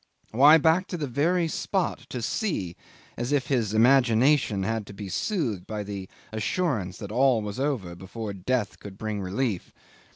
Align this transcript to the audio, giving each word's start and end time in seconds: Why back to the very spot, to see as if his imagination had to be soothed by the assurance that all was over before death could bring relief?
Why 0.31 0.57
back 0.57 0.87
to 0.87 0.97
the 0.97 1.05
very 1.05 1.47
spot, 1.47 2.07
to 2.09 2.23
see 2.23 2.75
as 3.17 3.31
if 3.31 3.45
his 3.49 3.75
imagination 3.75 4.63
had 4.63 4.87
to 4.87 4.93
be 4.93 5.09
soothed 5.09 5.67
by 5.67 5.83
the 5.83 6.09
assurance 6.33 6.97
that 6.97 7.11
all 7.11 7.43
was 7.43 7.59
over 7.59 7.93
before 7.93 8.33
death 8.33 8.79
could 8.79 8.97
bring 8.97 9.21
relief? 9.21 9.71